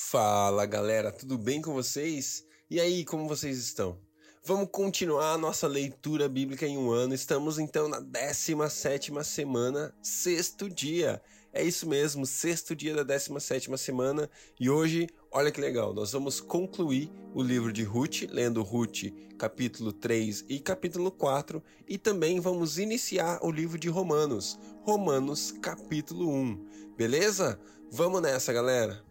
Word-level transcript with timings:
Fala 0.00 0.64
galera, 0.64 1.10
tudo 1.10 1.36
bem 1.36 1.60
com 1.60 1.74
vocês? 1.74 2.44
E 2.70 2.80
aí, 2.80 3.04
como 3.04 3.26
vocês 3.26 3.58
estão? 3.58 3.98
Vamos 4.44 4.68
continuar 4.70 5.32
a 5.32 5.38
nossa 5.38 5.66
leitura 5.66 6.28
bíblica 6.28 6.64
em 6.64 6.78
um 6.78 6.92
ano. 6.92 7.12
Estamos 7.12 7.58
então 7.58 7.88
na 7.88 7.98
17 7.98 9.12
semana, 9.24 9.92
sexto 10.00 10.70
dia. 10.70 11.20
É 11.52 11.64
isso 11.64 11.86
mesmo, 11.86 12.24
sexto 12.24 12.76
dia 12.76 12.94
da 12.94 13.02
17 13.02 13.76
semana. 13.76 14.30
E 14.58 14.70
hoje, 14.70 15.08
olha 15.32 15.50
que 15.50 15.60
legal, 15.60 15.92
nós 15.92 16.12
vamos 16.12 16.40
concluir 16.40 17.10
o 17.34 17.42
livro 17.42 17.72
de 17.72 17.82
Ruth, 17.82 18.22
lendo 18.30 18.62
Ruth 18.62 19.12
capítulo 19.36 19.92
3 19.92 20.44
e 20.48 20.60
capítulo 20.60 21.10
4. 21.10 21.60
E 21.88 21.98
também 21.98 22.38
vamos 22.38 22.78
iniciar 22.78 23.40
o 23.42 23.50
livro 23.50 23.76
de 23.76 23.88
Romanos, 23.88 24.58
Romanos 24.82 25.52
capítulo 25.60 26.30
1. 26.30 26.94
Beleza? 26.96 27.60
Vamos 27.90 28.22
nessa, 28.22 28.52
galera! 28.52 29.07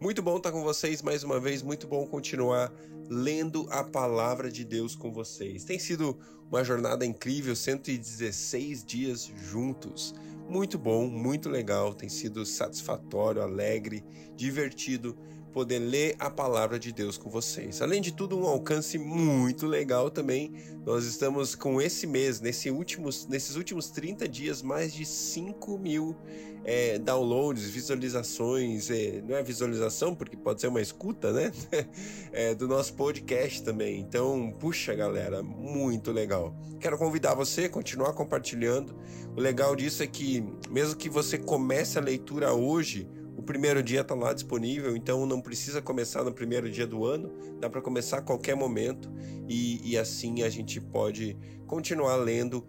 Muito 0.00 0.20
bom 0.20 0.36
estar 0.36 0.50
com 0.50 0.62
vocês 0.62 1.00
mais 1.00 1.22
uma 1.22 1.38
vez, 1.38 1.62
muito 1.62 1.86
bom 1.86 2.04
continuar 2.04 2.72
lendo 3.08 3.66
a 3.70 3.84
palavra 3.84 4.50
de 4.50 4.64
Deus 4.64 4.96
com 4.96 5.12
vocês. 5.12 5.64
Tem 5.64 5.78
sido 5.78 6.18
uma 6.50 6.64
jornada 6.64 7.06
incrível, 7.06 7.54
116 7.54 8.84
dias 8.84 9.30
juntos. 9.48 10.12
Muito 10.48 10.76
bom, 10.78 11.06
muito 11.06 11.48
legal, 11.48 11.94
tem 11.94 12.08
sido 12.08 12.44
satisfatório, 12.44 13.40
alegre, 13.40 14.04
divertido 14.36 15.16
poder 15.54 15.78
ler 15.78 16.16
a 16.18 16.28
palavra 16.28 16.80
de 16.80 16.92
Deus 16.92 17.16
com 17.16 17.30
vocês. 17.30 17.80
Além 17.80 18.02
de 18.02 18.12
tudo, 18.12 18.36
um 18.36 18.44
alcance 18.44 18.98
muito 18.98 19.68
legal 19.68 20.10
também. 20.10 20.52
Nós 20.84 21.04
estamos 21.04 21.54
com 21.54 21.80
esse 21.80 22.08
mês, 22.08 22.40
nesse 22.40 22.72
últimos, 22.72 23.28
nesses 23.28 23.54
últimos 23.54 23.88
30 23.88 24.28
dias, 24.28 24.60
mais 24.62 24.92
de 24.92 25.06
5 25.06 25.78
mil 25.78 26.16
é, 26.64 26.98
downloads, 26.98 27.70
visualizações. 27.70 28.90
É, 28.90 29.22
não 29.22 29.36
é 29.36 29.44
visualização, 29.44 30.12
porque 30.12 30.36
pode 30.36 30.60
ser 30.60 30.66
uma 30.66 30.82
escuta, 30.82 31.32
né? 31.32 31.52
É, 32.32 32.52
do 32.52 32.66
nosso 32.66 32.94
podcast 32.94 33.62
também. 33.62 34.00
Então, 34.00 34.52
puxa, 34.58 34.92
galera, 34.92 35.40
muito 35.40 36.10
legal. 36.10 36.52
Quero 36.80 36.98
convidar 36.98 37.32
você 37.34 37.66
a 37.66 37.68
continuar 37.68 38.12
compartilhando. 38.12 38.92
O 39.36 39.40
legal 39.40 39.76
disso 39.76 40.02
é 40.02 40.06
que, 40.08 40.44
mesmo 40.68 40.96
que 40.96 41.08
você 41.08 41.38
comece 41.38 41.96
a 41.96 42.02
leitura 42.02 42.52
hoje, 42.52 43.08
o 43.36 43.42
primeiro 43.42 43.82
dia 43.82 44.00
está 44.00 44.14
lá 44.14 44.32
disponível, 44.32 44.96
então 44.96 45.26
não 45.26 45.40
precisa 45.40 45.82
começar 45.82 46.22
no 46.22 46.32
primeiro 46.32 46.70
dia 46.70 46.86
do 46.86 47.04
ano, 47.04 47.32
dá 47.60 47.68
para 47.68 47.80
começar 47.80 48.18
a 48.18 48.22
qualquer 48.22 48.56
momento 48.56 49.10
e, 49.48 49.80
e 49.90 49.98
assim 49.98 50.42
a 50.42 50.48
gente 50.48 50.80
pode 50.80 51.36
continuar 51.66 52.16
lendo 52.16 52.64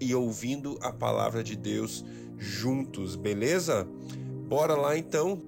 e 0.00 0.14
ouvindo 0.14 0.78
a 0.80 0.92
palavra 0.92 1.42
de 1.42 1.56
Deus 1.56 2.04
juntos, 2.36 3.16
beleza? 3.16 3.86
Bora 4.48 4.74
lá 4.74 4.96
então. 4.96 5.42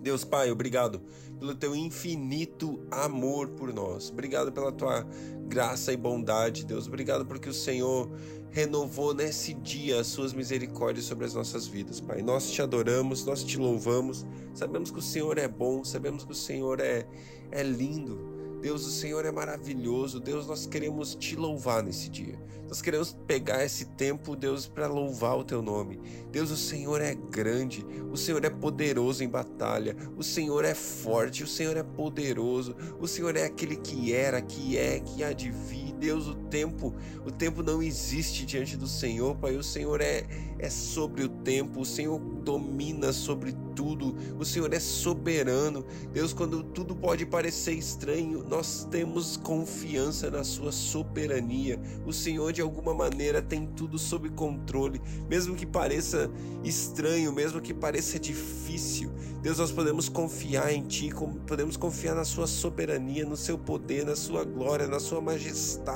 Deus 0.00 0.22
Pai, 0.22 0.50
obrigado 0.50 1.00
pelo 1.38 1.54
teu 1.54 1.74
infinito 1.74 2.80
amor 2.90 3.48
por 3.50 3.72
nós. 3.72 4.10
Obrigado 4.10 4.52
pela 4.52 4.70
tua 4.70 5.06
graça 5.46 5.92
e 5.92 5.96
bondade, 5.96 6.64
Deus. 6.64 6.86
Obrigado 6.86 7.24
porque 7.24 7.48
o 7.48 7.54
Senhor 7.54 8.10
renovou 8.54 9.12
nesse 9.12 9.52
dia 9.52 10.00
as 10.00 10.06
suas 10.06 10.32
misericórdias 10.32 11.06
sobre 11.06 11.24
as 11.24 11.34
nossas 11.34 11.66
vidas, 11.66 12.00
Pai. 12.00 12.22
Nós 12.22 12.52
te 12.52 12.62
adoramos, 12.62 13.24
nós 13.24 13.42
te 13.42 13.58
louvamos. 13.58 14.24
Sabemos 14.54 14.92
que 14.92 15.00
o 15.00 15.02
Senhor 15.02 15.38
é 15.38 15.48
bom, 15.48 15.82
sabemos 15.82 16.24
que 16.24 16.30
o 16.30 16.36
Senhor 16.36 16.78
é, 16.78 17.04
é 17.50 17.64
lindo. 17.64 18.32
Deus, 18.62 18.86
o 18.86 18.90
Senhor 18.92 19.26
é 19.26 19.32
maravilhoso. 19.32 20.20
Deus, 20.20 20.46
nós 20.46 20.66
queremos 20.66 21.16
te 21.16 21.34
louvar 21.34 21.82
nesse 21.82 22.08
dia. 22.08 22.38
Nós 22.68 22.80
queremos 22.80 23.12
pegar 23.26 23.64
esse 23.64 23.86
tempo, 23.86 24.36
Deus, 24.36 24.68
para 24.68 24.86
louvar 24.86 25.36
o 25.36 25.44
teu 25.44 25.60
nome. 25.60 26.00
Deus, 26.30 26.52
o 26.52 26.56
Senhor 26.56 27.02
é 27.02 27.12
grande. 27.12 27.84
O 28.12 28.16
Senhor 28.16 28.42
é 28.44 28.50
poderoso 28.50 29.24
em 29.24 29.28
batalha. 29.28 29.96
O 30.16 30.22
Senhor 30.22 30.64
é 30.64 30.74
forte. 30.74 31.42
O 31.42 31.48
Senhor 31.48 31.76
é 31.76 31.82
poderoso. 31.82 32.76
O 33.00 33.08
Senhor 33.08 33.36
é 33.36 33.44
aquele 33.44 33.74
que 33.76 34.14
era, 34.14 34.40
que 34.40 34.78
é, 34.78 35.00
que 35.00 35.24
há 35.24 35.32
de 35.32 35.50
vir. 35.50 35.93
Deus, 35.94 36.26
o 36.26 36.34
tempo, 36.34 36.94
o 37.24 37.30
tempo 37.30 37.62
não 37.62 37.82
existe 37.82 38.44
diante 38.44 38.76
do 38.76 38.86
Senhor, 38.86 39.36
Pai. 39.36 39.56
O 39.56 39.62
Senhor 39.62 40.00
é, 40.00 40.26
é 40.58 40.68
sobre 40.68 41.24
o 41.24 41.28
tempo. 41.28 41.80
O 41.80 41.84
Senhor 41.84 42.18
domina 42.18 43.12
sobre 43.12 43.54
tudo. 43.74 44.14
O 44.38 44.44
Senhor 44.44 44.72
é 44.72 44.80
soberano. 44.80 45.84
Deus, 46.12 46.32
quando 46.32 46.62
tudo 46.62 46.94
pode 46.94 47.24
parecer 47.26 47.72
estranho, 47.72 48.44
nós 48.48 48.86
temos 48.90 49.36
confiança 49.36 50.30
na 50.30 50.44
sua 50.44 50.72
soberania. 50.72 51.80
O 52.06 52.12
Senhor 52.12 52.52
de 52.52 52.60
alguma 52.60 52.94
maneira 52.94 53.40
tem 53.40 53.66
tudo 53.66 53.98
sob 53.98 54.28
controle, 54.30 55.00
mesmo 55.28 55.54
que 55.54 55.66
pareça 55.66 56.30
estranho, 56.62 57.32
mesmo 57.32 57.60
que 57.60 57.74
pareça 57.74 58.18
difícil. 58.18 59.10
Deus, 59.42 59.58
nós 59.58 59.70
podemos 59.70 60.08
confiar 60.08 60.72
em 60.72 60.82
ti, 60.82 61.10
podemos 61.46 61.76
confiar 61.76 62.14
na 62.14 62.24
sua 62.24 62.46
soberania, 62.46 63.26
no 63.26 63.36
seu 63.36 63.58
poder, 63.58 64.06
na 64.06 64.16
sua 64.16 64.42
glória, 64.42 64.86
na 64.86 64.98
sua 64.98 65.20
majestade. 65.20 65.93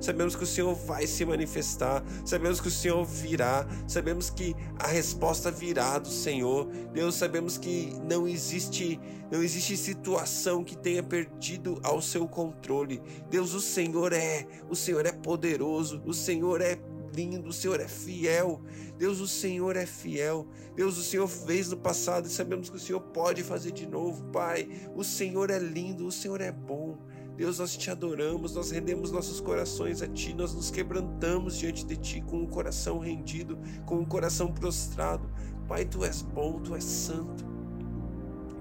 Sabemos 0.00 0.36
que 0.36 0.44
o 0.44 0.46
Senhor 0.46 0.74
vai 0.74 1.06
se 1.06 1.24
manifestar, 1.24 2.04
sabemos 2.24 2.60
que 2.60 2.68
o 2.68 2.70
Senhor 2.70 3.04
virá, 3.04 3.66
sabemos 3.86 4.30
que 4.30 4.54
a 4.78 4.86
resposta 4.86 5.50
virá 5.50 5.98
do 5.98 6.08
Senhor. 6.08 6.66
Deus, 6.92 7.14
sabemos 7.14 7.58
que 7.58 7.92
não 8.08 8.26
existe, 8.26 9.00
não 9.30 9.42
existe 9.42 9.76
situação 9.76 10.64
que 10.64 10.76
tenha 10.76 11.02
perdido 11.02 11.80
ao 11.82 12.00
seu 12.02 12.26
controle. 12.26 13.02
Deus, 13.30 13.54
o 13.54 13.60
Senhor 13.60 14.12
é, 14.12 14.46
o 14.68 14.76
Senhor 14.76 15.06
é 15.06 15.12
poderoso, 15.12 16.02
o 16.04 16.12
Senhor 16.12 16.60
é 16.60 16.78
lindo, 17.14 17.48
o 17.48 17.52
Senhor 17.52 17.80
é 17.80 17.88
fiel. 17.88 18.60
Deus, 18.96 19.20
o 19.20 19.28
Senhor 19.28 19.76
é 19.76 19.86
fiel. 19.86 20.46
Deus, 20.74 20.98
o 20.98 21.02
Senhor 21.02 21.26
fez 21.26 21.70
no 21.70 21.76
passado 21.76 22.26
e 22.26 22.30
sabemos 22.30 22.68
que 22.70 22.76
o 22.76 22.80
Senhor 22.80 23.00
pode 23.00 23.42
fazer 23.42 23.72
de 23.72 23.86
novo, 23.86 24.24
Pai. 24.26 24.68
O 24.94 25.02
Senhor 25.02 25.50
é 25.50 25.58
lindo, 25.58 26.06
o 26.06 26.12
Senhor 26.12 26.40
é 26.40 26.52
bom. 26.52 26.98
Deus, 27.40 27.58
nós 27.58 27.74
te 27.74 27.90
adoramos, 27.90 28.54
nós 28.54 28.70
rendemos 28.70 29.10
nossos 29.10 29.40
corações 29.40 30.02
a 30.02 30.06
Ti, 30.06 30.34
nós 30.34 30.52
nos 30.52 30.70
quebrantamos 30.70 31.56
diante 31.56 31.86
de 31.86 31.96
Ti 31.96 32.20
com 32.20 32.42
o 32.42 32.46
coração 32.46 32.98
rendido, 32.98 33.58
com 33.86 33.98
o 33.98 34.04
coração 34.04 34.52
prostrado. 34.52 35.26
Pai, 35.66 35.86
Tu 35.86 36.04
és 36.04 36.20
bom, 36.20 36.60
Tu 36.60 36.74
és 36.74 36.84
santo. 36.84 37.42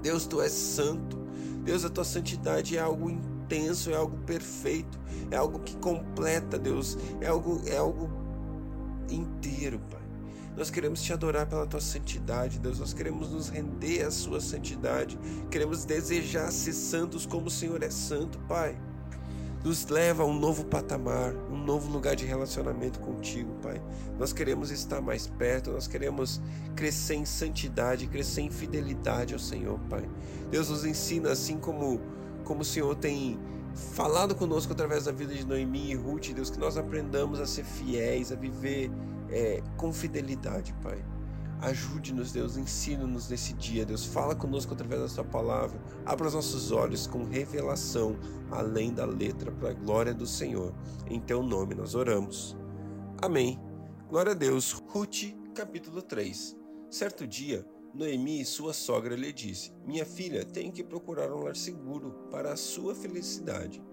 Deus, 0.02 0.26
Tu 0.26 0.42
és 0.42 0.54
santo. 0.54 1.18
Deus, 1.62 1.84
a 1.84 1.90
Tua 1.90 2.06
santidade 2.06 2.78
é 2.78 2.80
algo 2.80 3.10
intenso, 3.10 3.92
é 3.92 3.98
algo 3.98 4.18
perfeito, 4.20 4.98
é 5.30 5.36
algo 5.36 5.60
que 5.60 5.76
completa, 5.76 6.58
Deus, 6.58 6.98
é 7.20 7.28
algo, 7.28 7.62
é 7.68 7.76
algo 7.76 8.10
inteiro, 9.10 9.82
Pai. 9.92 10.09
Nós 10.60 10.70
queremos 10.70 11.02
te 11.02 11.14
adorar 11.14 11.46
pela 11.46 11.66
tua 11.66 11.80
santidade, 11.80 12.60
Deus. 12.60 12.80
Nós 12.80 12.94
queremos 12.94 13.32
nos 13.32 13.48
render 13.48 14.04
à 14.04 14.12
sua 14.12 14.42
santidade. 14.42 15.18
Queremos 15.50 15.86
desejar 15.86 16.52
ser 16.52 16.74
santos 16.74 17.26
como 17.26 17.48
o 17.48 17.50
Senhor 17.50 17.82
é 17.82 17.90
santo, 17.90 18.38
Pai. 18.40 18.78
Nos 19.64 19.88
leva 19.88 20.24
a 20.24 20.26
um 20.26 20.38
novo 20.38 20.66
patamar, 20.66 21.34
um 21.50 21.56
novo 21.56 21.90
lugar 21.90 22.14
de 22.14 22.26
relacionamento 22.26 23.00
contigo, 23.00 23.56
Pai. 23.62 23.82
Nós 24.18 24.34
queremos 24.34 24.70
estar 24.70 25.00
mais 25.00 25.28
perto, 25.28 25.72
nós 25.72 25.88
queremos 25.88 26.42
crescer 26.76 27.16
em 27.16 27.26
santidade, 27.26 28.08
crescer 28.08 28.42
em 28.42 28.52
fidelidade 28.52 29.34
ao 29.34 29.40
Senhor, 29.40 29.80
Pai. 29.90 30.04
Deus 30.52 30.70
nos 30.70 30.84
ensina 30.84 31.32
assim 31.32 31.58
como 31.58 32.02
como 32.44 32.64
o 32.64 32.66
Senhor 32.66 32.94
tem 32.96 33.40
falado 33.94 34.36
conosco 34.36 34.74
através 34.74 35.06
da 35.06 35.12
vida 35.14 35.34
de 35.34 35.46
Noemi 35.46 35.92
e 35.92 35.96
Ruth, 35.96 36.34
Deus, 36.34 36.50
que 36.50 36.60
nós 36.60 36.78
aprendamos 36.78 37.40
a 37.40 37.46
ser 37.46 37.64
fiéis, 37.64 38.30
a 38.30 38.36
viver 38.36 38.92
é, 39.32 39.62
com 39.78 39.92
fidelidade, 39.94 40.74
Pai. 40.82 41.04
Ajude-nos, 41.62 42.32
Deus, 42.32 42.56
ensina-nos 42.56 43.30
nesse 43.30 43.54
dia, 43.54 43.86
Deus. 43.86 44.06
Fala 44.06 44.34
conosco 44.34 44.74
através 44.74 45.02
da 45.02 45.10
Sua 45.10 45.26
palavra. 45.26 45.78
Abra 46.06 46.28
os 46.28 46.34
nossos 46.34 46.72
olhos 46.72 47.06
com 47.06 47.26
revelação, 47.26 48.18
além 48.50 48.94
da 48.94 49.06
letra, 49.06 49.52
para 49.52 49.72
a 49.72 49.74
glória 49.74 50.14
do 50.14 50.26
Senhor. 50.26 50.74
Em 51.10 51.20
Teu 51.20 51.44
nome 51.44 51.76
nós 51.76 51.96
oramos. 51.96 52.56
Amém. 53.22 53.60
Glória 54.08 54.32
a 54.32 54.36
Deus. 54.36 54.72
Ruth, 54.72 55.36
capítulo 55.54 56.02
3. 56.02 56.56
Certo 56.90 57.28
dia, 57.28 57.66
Noemi, 57.94 58.46
sua 58.46 58.72
sogra, 58.72 59.16
lhe 59.16 59.34
disse: 59.34 59.74
Minha 59.86 60.06
filha, 60.06 60.46
tem 60.46 60.72
que 60.72 60.84
procurar 60.84 61.30
um 61.34 61.44
lar 61.44 61.58
seguro 61.58 62.12
para 62.32 62.54
a 62.54 62.58
sua 62.58 62.96
felicidade. 62.96 63.84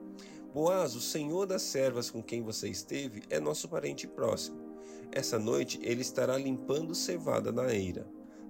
Boaz, 0.55 0.95
o 0.95 1.01
senhor 1.01 1.47
das 1.47 1.63
servas 1.63 2.11
com 2.11 2.23
quem 2.23 2.43
você 2.43 2.69
esteve, 2.69 3.23
é 3.29 3.41
nosso 3.41 3.69
parente 3.69 4.07
próximo. 4.07 4.66
Essa 5.13 5.39
noite 5.39 5.79
ele 5.83 6.03
estará 6.03 6.37
limpando 6.37 6.95
cevada 6.95 7.51
na 7.53 7.73
eira. 7.75 8.07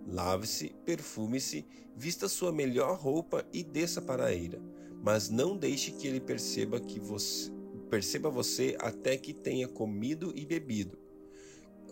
Lave-se, 0.06 0.74
perfume-se, 0.84 1.66
vista 1.96 2.28
sua 2.28 2.52
melhor 2.52 2.96
roupa 2.96 3.44
e 3.52 3.62
desça 3.62 4.00
para 4.00 4.26
a 4.26 4.34
eira. 4.34 4.60
Mas 5.02 5.28
não 5.28 5.56
deixe 5.56 5.92
que 5.92 6.06
ele 6.06 6.20
perceba 6.20 6.80
que 6.80 6.98
você 7.00 7.54
perceba 7.88 8.28
você 8.28 8.76
até 8.80 9.16
que 9.16 9.32
tenha 9.32 9.68
comido 9.68 10.32
e 10.34 10.44
bebido. 10.44 10.98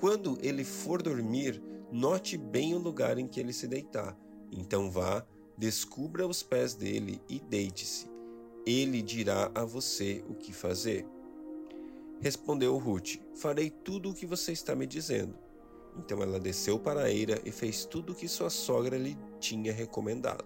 Quando 0.00 0.38
ele 0.42 0.64
for 0.64 1.00
dormir, 1.00 1.62
note 1.90 2.36
bem 2.36 2.74
o 2.74 2.78
lugar 2.78 3.18
em 3.18 3.26
que 3.26 3.40
ele 3.40 3.52
se 3.52 3.66
deitar. 3.66 4.18
Então 4.50 4.90
vá, 4.90 5.24
descubra 5.56 6.26
os 6.26 6.42
pés 6.42 6.74
dele 6.74 7.20
e 7.28 7.38
deite-se. 7.38 8.10
Ele 8.66 9.02
dirá 9.02 9.50
a 9.54 9.64
você 9.64 10.24
o 10.28 10.34
que 10.34 10.52
fazer. 10.52 11.06
Respondeu 12.20 12.76
Ruth: 12.78 13.16
Farei 13.34 13.70
tudo 13.70 14.10
o 14.10 14.14
que 14.14 14.26
você 14.26 14.52
está 14.52 14.74
me 14.74 14.86
dizendo. 14.86 15.34
Então 15.96 16.22
ela 16.22 16.40
desceu 16.40 16.78
para 16.78 17.02
a 17.02 17.10
eira 17.10 17.40
e 17.44 17.50
fez 17.50 17.84
tudo 17.84 18.12
o 18.12 18.14
que 18.14 18.28
sua 18.28 18.50
sogra 18.50 18.96
lhe 18.96 19.16
tinha 19.38 19.72
recomendado. 19.72 20.44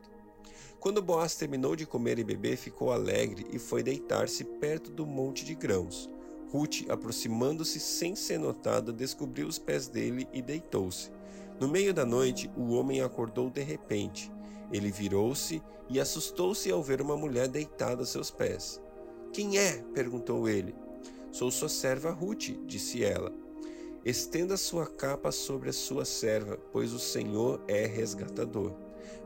Quando 0.81 1.03
Boaz 1.03 1.35
terminou 1.35 1.75
de 1.75 1.87
comer 1.87 2.19
e 2.19 2.25
beber, 2.25 2.57
ficou 2.57 2.93
alegre 2.93 3.47
e 3.53 3.59
foi 3.59 3.83
deitar-se 3.83 4.45
perto 4.45 4.91
do 4.91 5.05
monte 5.05 5.45
de 5.45 5.55
grãos. 5.55 6.09
Ruth, 6.53 6.89
aproximando-se 6.89 7.81
sem 7.81 8.15
ser 8.15 8.39
notada, 8.39 8.93
descobriu 8.93 9.49
os 9.49 9.59
pés 9.59 9.89
dele 9.89 10.29
e 10.33 10.41
deitou-se. 10.41 11.11
No 11.61 11.67
meio 11.67 11.93
da 11.93 12.07
noite, 12.07 12.51
o 12.57 12.73
homem 12.73 13.01
acordou 13.01 13.51
de 13.51 13.63
repente. 13.63 14.31
Ele 14.73 14.91
virou-se 14.91 15.61
e 15.89 15.99
assustou-se 15.99 16.71
ao 16.71 16.83
ver 16.83 17.01
uma 17.03 17.17
mulher 17.17 17.49
deitada 17.49 18.03
a 18.03 18.07
seus 18.07 18.31
pés. 18.31 18.81
Quem 19.33 19.59
é? 19.59 19.83
perguntou 19.93 20.49
ele. 20.49 20.75
Sou 21.31 21.51
sua 21.51 21.69
serva 21.69 22.11
Ruth, 22.11 22.51
disse 22.67 23.05
ela. 23.05 23.33
Estenda 24.05 24.57
sua 24.57 24.87
capa 24.87 25.31
sobre 25.31 25.69
a 25.69 25.73
sua 25.73 26.05
serva, 26.05 26.57
pois 26.73 26.93
o 26.93 26.99
Senhor 26.99 27.63
é 27.69 27.87
resgatador. 27.87 28.73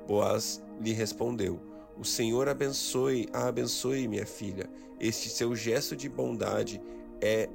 Boaz 0.07 0.63
lhe 0.81 0.93
respondeu: 0.93 1.61
O 1.97 2.05
Senhor 2.05 2.49
abençoe, 2.49 3.29
a 3.33 3.47
abençoe, 3.47 4.09
minha 4.09 4.27
filha. 4.27 4.69
Este 4.99 5.29
seu 5.29 5.55
gesto 5.55 5.95
de 5.97 6.09
bondade 6.09 6.81
é 7.21 7.49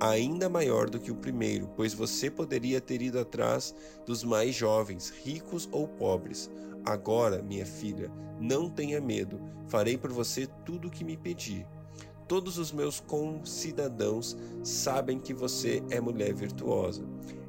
ainda 0.00 0.48
maior 0.48 0.90
do 0.90 0.98
que 0.98 1.10
o 1.10 1.16
primeiro, 1.16 1.68
pois 1.76 1.94
você 1.94 2.30
poderia 2.30 2.80
ter 2.80 3.00
ido 3.00 3.18
atrás 3.18 3.74
dos 4.04 4.24
mais 4.24 4.54
jovens, 4.54 5.10
ricos 5.10 5.68
ou 5.72 5.86
pobres. 5.86 6.50
Agora, 6.84 7.42
minha 7.42 7.66
filha, 7.66 8.10
não 8.40 8.68
tenha 8.68 9.00
medo, 9.00 9.40
farei 9.68 9.96
por 9.96 10.12
você 10.12 10.46
tudo 10.64 10.88
o 10.88 10.90
que 10.90 11.04
me 11.04 11.16
pedir. 11.16 11.66
Todos 12.28 12.58
os 12.58 12.72
meus 12.72 12.98
concidadãos 12.98 14.36
sabem 14.64 15.18
que 15.18 15.32
você 15.32 15.80
é 15.90 16.00
mulher 16.00 16.34
virtuosa. 16.34 17.04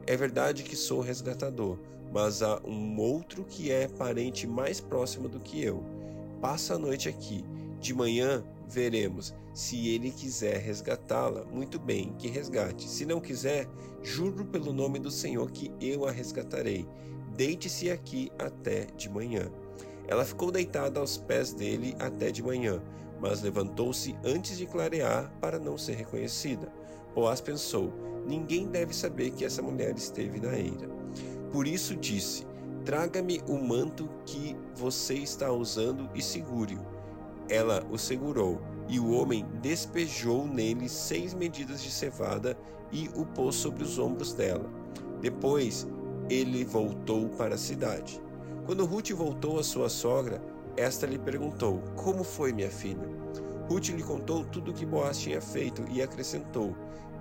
É 0.05 0.15
verdade 0.15 0.61
que 0.61 0.75
sou 0.75 1.01
resgatador, 1.01 1.79
mas 2.13 2.43
há 2.43 2.61
um 2.63 2.99
outro 2.99 3.43
que 3.43 3.71
é 3.71 3.87
parente 3.87 4.45
mais 4.45 4.79
próximo 4.79 5.27
do 5.27 5.39
que 5.39 5.63
eu. 5.63 5.83
Passa 6.39 6.75
a 6.75 6.79
noite 6.79 7.09
aqui. 7.09 7.43
De 7.79 7.93
manhã 7.93 8.43
veremos. 8.69 9.33
Se 9.51 9.87
ele 9.87 10.11
quiser 10.11 10.57
resgatá-la, 10.57 11.43
muito 11.45 11.79
bem, 11.79 12.13
que 12.19 12.27
resgate. 12.27 12.87
Se 12.87 13.03
não 13.03 13.19
quiser, 13.19 13.67
juro 14.03 14.45
pelo 14.45 14.71
nome 14.71 14.99
do 14.99 15.09
Senhor 15.09 15.49
que 15.49 15.71
eu 15.81 16.05
a 16.05 16.11
resgatarei. 16.11 16.87
Deite-se 17.35 17.89
aqui 17.89 18.31
até 18.37 18.85
de 18.95 19.09
manhã. 19.09 19.51
Ela 20.07 20.23
ficou 20.23 20.51
deitada 20.51 20.99
aos 20.99 21.17
pés 21.17 21.51
dele 21.51 21.95
até 21.99 22.31
de 22.31 22.41
manhã, 22.43 22.81
mas 23.19 23.41
levantou-se 23.41 24.15
antes 24.23 24.57
de 24.57 24.65
clarear 24.65 25.31
para 25.41 25.59
não 25.59 25.77
ser 25.77 25.95
reconhecida. 25.95 26.71
Boaz 27.13 27.41
pensou: 27.41 27.93
ninguém 28.25 28.67
deve 28.67 28.93
saber 28.93 29.31
que 29.31 29.45
essa 29.45 29.61
mulher 29.61 29.95
esteve 29.95 30.39
na 30.39 30.57
eira. 30.57 30.87
Por 31.51 31.67
isso 31.67 31.95
disse: 31.95 32.45
Traga-me 32.85 33.41
o 33.47 33.57
manto 33.57 34.09
que 34.25 34.55
você 34.75 35.15
está 35.15 35.51
usando 35.51 36.09
e 36.13 36.21
segure-o. 36.21 36.79
Ela 37.49 37.85
o 37.89 37.97
segurou, 37.97 38.61
e 38.87 38.99
o 38.99 39.11
homem 39.11 39.45
despejou 39.61 40.45
nele 40.45 40.87
seis 40.87 41.33
medidas 41.33 41.81
de 41.81 41.91
cevada 41.91 42.57
e 42.91 43.09
o 43.15 43.25
pôs 43.25 43.55
sobre 43.55 43.83
os 43.83 43.97
ombros 43.97 44.33
dela. 44.33 44.69
Depois 45.21 45.87
ele 46.29 46.63
voltou 46.63 47.29
para 47.29 47.55
a 47.55 47.57
cidade. 47.57 48.21
Quando 48.65 48.85
Ruth 48.85 49.11
voltou 49.11 49.59
à 49.59 49.63
sua 49.63 49.89
sogra, 49.89 50.41
esta 50.77 51.05
lhe 51.05 51.17
perguntou: 51.17 51.81
Como 51.95 52.23
foi, 52.23 52.53
minha 52.53 52.71
filha? 52.71 53.09
Ruth 53.69 53.89
lhe 53.89 54.03
contou 54.03 54.45
tudo 54.45 54.71
o 54.71 54.73
que 54.73 54.85
Boaz 54.85 55.17
tinha 55.17 55.41
feito 55.41 55.83
e 55.89 56.01
acrescentou: 56.01 56.75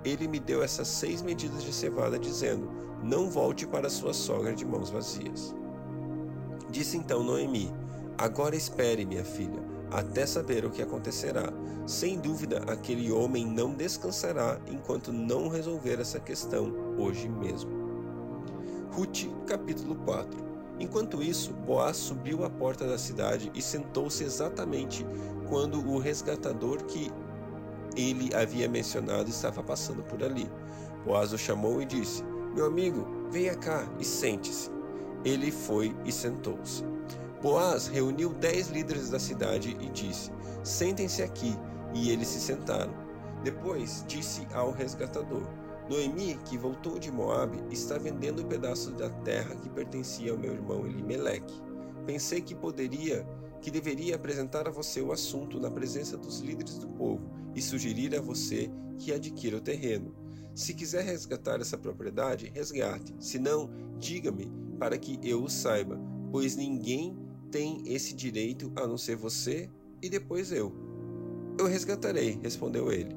Ele 0.05 0.27
me 0.27 0.39
deu 0.39 0.63
essas 0.63 0.87
seis 0.87 1.21
medidas 1.21 1.63
de 1.63 1.73
cevada, 1.73 2.17
dizendo: 2.17 2.69
Não 3.03 3.29
volte 3.29 3.67
para 3.67 3.89
sua 3.89 4.13
sogra 4.13 4.53
de 4.53 4.65
mãos 4.65 4.89
vazias. 4.89 5.53
Disse 6.69 6.95
então 6.95 7.23
Noemi: 7.23 7.73
Agora 8.17 8.55
espere, 8.55 9.05
minha 9.05 9.25
filha 9.25 9.77
até 9.91 10.25
saber 10.25 10.65
o 10.65 10.69
que 10.69 10.81
acontecerá. 10.81 11.51
Sem 11.85 12.19
dúvida, 12.19 12.63
aquele 12.67 13.11
homem 13.11 13.45
não 13.45 13.73
descansará 13.73 14.59
enquanto 14.67 15.13
não 15.13 15.47
resolver 15.47 15.99
essa 15.99 16.19
questão 16.19 16.73
hoje 16.97 17.29
mesmo. 17.29 17.71
Ruth, 18.91 19.25
capítulo 19.45 19.95
4 19.95 20.46
Enquanto 20.79 21.23
isso, 21.23 21.53
Boaz 21.53 21.97
subiu 21.97 22.43
à 22.43 22.49
porta 22.49 22.87
da 22.87 22.97
cidade 22.97 23.51
e 23.55 23.61
sentou-se 23.61 24.23
exatamente 24.23 25.05
quando 25.49 25.79
o 25.89 25.97
resgatador 25.97 26.83
que 26.85 27.11
ele 27.95 28.33
havia 28.35 28.69
mencionado 28.69 29.29
estava 29.29 29.63
passando 29.63 30.03
por 30.03 30.23
ali. 30.23 30.49
Boaz 31.03 31.33
o 31.33 31.37
chamou 31.37 31.81
e 31.81 31.85
disse: 31.85 32.23
Meu 32.53 32.65
amigo, 32.65 33.07
venha 33.31 33.55
cá 33.55 33.87
e 33.99 34.05
sente-se. 34.05 34.69
Ele 35.25 35.51
foi 35.51 35.95
e 36.05 36.11
sentou-se. 36.11 36.83
Boaz 37.41 37.87
reuniu 37.87 38.29
dez 38.29 38.67
líderes 38.69 39.09
da 39.09 39.19
cidade 39.19 39.75
e 39.79 39.89
disse: 39.89 40.31
Sentem-se 40.63 41.23
aqui. 41.23 41.57
E 41.93 42.11
eles 42.11 42.27
se 42.27 42.39
sentaram. 42.39 42.93
Depois 43.43 44.03
disse 44.07 44.45
ao 44.53 44.71
resgatador: 44.71 45.43
Noemi, 45.89 46.37
que 46.43 46.57
voltou 46.57 46.99
de 46.99 47.09
Moabe, 47.09 47.63
está 47.71 47.97
vendendo 47.97 48.43
um 48.43 48.47
pedaço 48.47 48.91
da 48.91 49.09
terra 49.09 49.55
que 49.55 49.69
pertencia 49.69 50.31
ao 50.31 50.37
meu 50.37 50.53
irmão 50.53 50.85
Elimeleque. 50.85 51.61
Pensei 52.05 52.41
que 52.41 52.53
poderia, 52.53 53.25
que 53.61 53.71
deveria 53.71 54.15
apresentar 54.15 54.67
a 54.67 54.71
você 54.71 55.01
o 55.01 55.13
assunto 55.13 55.59
na 55.59 55.71
presença 55.71 56.17
dos 56.17 56.41
líderes 56.41 56.77
do 56.77 56.89
povo 56.89 57.29
e 57.55 57.61
sugerir 57.61 58.13
a 58.15 58.21
você 58.21 58.69
que 58.99 59.13
adquira 59.13 59.57
o 59.57 59.61
terreno. 59.61 60.13
Se 60.53 60.73
quiser 60.73 61.05
resgatar 61.05 61.61
essa 61.61 61.77
propriedade, 61.77 62.51
resgate. 62.53 63.15
Se 63.19 63.39
não, 63.39 63.69
diga-me 63.97 64.51
para 64.77 64.97
que 64.97 65.19
eu 65.23 65.43
o 65.43 65.49
saiba, 65.49 65.97
pois 66.31 66.57
ninguém 66.57 67.17
tem 67.49 67.81
esse 67.85 68.13
direito 68.13 68.71
a 68.75 68.85
não 68.85 68.97
ser 68.97 69.15
você 69.15 69.69
e 70.01 70.09
depois 70.09 70.51
eu. 70.51 70.73
Eu 71.57 71.65
resgatarei, 71.65 72.37
respondeu 72.43 72.91
ele. 72.91 73.15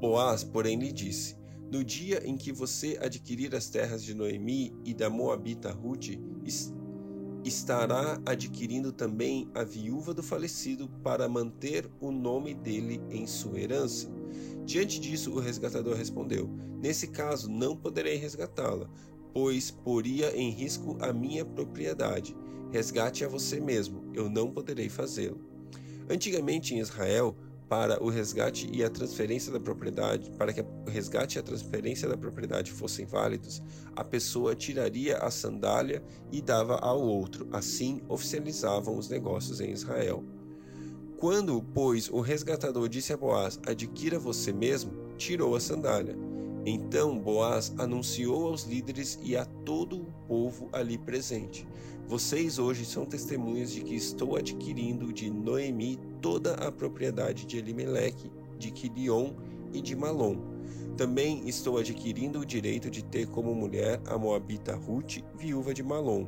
Boaz, 0.00 0.44
porém, 0.44 0.78
lhe 0.78 0.92
disse: 0.92 1.36
No 1.70 1.84
dia 1.84 2.22
em 2.24 2.36
que 2.36 2.50
você 2.50 2.98
adquirir 3.00 3.54
as 3.54 3.68
terras 3.68 4.02
de 4.02 4.14
Noemi 4.14 4.74
e 4.84 4.94
da 4.94 5.10
Moabita 5.10 5.70
Ruth, 5.70 6.18
estará 7.44 8.20
adquirindo 8.24 8.90
também 8.90 9.50
a 9.54 9.62
viúva 9.64 10.14
do 10.14 10.22
falecido 10.22 10.88
para 11.02 11.28
manter 11.28 11.88
o 12.00 12.10
nome 12.10 12.54
dele 12.54 13.02
em 13.10 13.26
sua 13.26 13.60
herança. 13.60 14.10
Diante 14.64 14.98
disso, 14.98 15.32
o 15.32 15.40
resgatador 15.40 15.94
respondeu: 15.94 16.48
Nesse 16.80 17.08
caso, 17.08 17.50
não 17.50 17.76
poderei 17.76 18.16
resgatá-la, 18.16 18.88
pois 19.32 19.70
poria 19.70 20.34
em 20.34 20.50
risco 20.50 20.96
a 21.00 21.12
minha 21.12 21.44
propriedade. 21.44 22.36
Resgate 22.70 23.24
a 23.24 23.28
você 23.28 23.60
mesmo, 23.60 24.10
eu 24.14 24.28
não 24.28 24.50
poderei 24.50 24.88
fazê-lo. 24.88 25.40
Antigamente 26.08 26.74
em 26.74 26.78
Israel, 26.78 27.36
para 27.68 28.02
o 28.02 28.08
resgate 28.08 28.68
e 28.72 28.82
a 28.82 28.88
transferência 28.88 29.52
da 29.52 29.60
propriedade, 29.60 30.30
para 30.32 30.52
que 30.52 30.60
o 30.60 30.90
resgate 30.90 31.36
e 31.36 31.40
a 31.40 31.42
transferência 31.42 32.08
da 32.08 32.16
propriedade 32.16 32.72
fossem 32.72 33.04
válidos, 33.04 33.62
a 33.94 34.02
pessoa 34.02 34.54
tiraria 34.54 35.18
a 35.18 35.30
sandália 35.30 36.02
e 36.32 36.40
dava 36.40 36.76
ao 36.76 37.00
outro. 37.00 37.46
Assim 37.52 38.00
oficializavam 38.08 38.96
os 38.96 39.08
negócios 39.08 39.60
em 39.60 39.70
Israel. 39.70 40.24
Quando, 41.18 41.60
pois, 41.74 42.08
o 42.08 42.20
resgatador 42.20 42.88
disse 42.88 43.12
a 43.12 43.16
Boaz: 43.16 43.58
Adquira 43.66 44.18
você 44.18 44.52
mesmo, 44.52 44.92
tirou 45.16 45.54
a 45.54 45.60
sandália. 45.60 46.16
Então 46.64 47.18
Boaz 47.18 47.72
anunciou 47.78 48.46
aos 48.46 48.64
líderes 48.64 49.18
e 49.22 49.36
a 49.36 49.44
todo 49.44 50.00
o 50.00 50.12
povo 50.26 50.68
ali 50.72 50.96
presente: 50.96 51.66
Vocês 52.06 52.58
hoje 52.58 52.84
são 52.84 53.04
testemunhas 53.04 53.72
de 53.72 53.82
que 53.82 53.94
estou 53.94 54.36
adquirindo 54.36 55.12
de 55.12 55.28
Noemi 55.28 55.98
toda 56.20 56.54
a 56.54 56.70
propriedade 56.72 57.46
de 57.46 57.58
Elimeleque, 57.58 58.30
de 58.58 58.70
Quilion 58.70 59.32
e 59.72 59.80
de 59.80 59.94
Malom. 59.94 60.36
Também 60.96 61.48
estou 61.48 61.78
adquirindo 61.78 62.40
o 62.40 62.46
direito 62.46 62.90
de 62.90 63.04
ter 63.04 63.26
como 63.28 63.54
mulher 63.54 64.00
a 64.06 64.18
moabita 64.18 64.74
Ruth, 64.74 65.18
viúva 65.36 65.72
de 65.72 65.82
Malom, 65.82 66.26